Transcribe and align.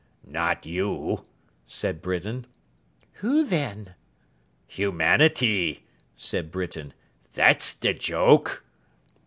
'Not 0.25 0.65
you!' 0.65 1.25
said 1.67 2.01
Britain. 2.01 2.47
'Who 3.21 3.43
then?' 3.43 3.93
'Humanity,' 4.67 5.83
said 6.17 6.49
Britain. 6.49 6.95
'That's 7.33 7.73
the 7.73 7.93
joke! 7.93 8.63